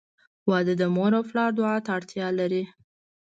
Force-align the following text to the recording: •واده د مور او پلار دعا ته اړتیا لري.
•واده 0.49 0.73
د 0.81 0.83
مور 0.95 1.11
او 1.17 1.23
پلار 1.29 1.49
دعا 1.57 1.75
ته 1.85 1.89
اړتیا 1.97 2.27
لري. 2.39 2.63